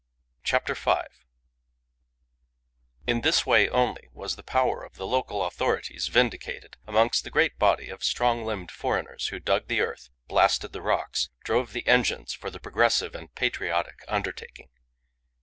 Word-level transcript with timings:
CHAPTER 0.43 0.73
FIVE 0.73 1.23
In 3.05 3.21
this 3.21 3.45
way 3.45 3.69
only 3.69 4.09
was 4.13 4.35
the 4.35 4.41
power 4.41 4.83
of 4.83 4.95
the 4.95 5.05
local 5.05 5.45
authorities 5.45 6.07
vindicated 6.07 6.75
amongst 6.87 7.23
the 7.23 7.29
great 7.29 7.59
body 7.59 7.89
of 7.89 8.03
strong 8.03 8.43
limbed 8.43 8.71
foreigners 8.71 9.27
who 9.27 9.39
dug 9.39 9.67
the 9.67 9.81
earth, 9.81 10.09
blasted 10.27 10.73
the 10.73 10.81
rocks, 10.81 11.29
drove 11.43 11.71
the 11.71 11.85
engines 11.85 12.33
for 12.33 12.49
the 12.49 12.59
"progressive 12.59 13.13
and 13.13 13.35
patriotic 13.35 14.03
undertaking." 14.07 14.69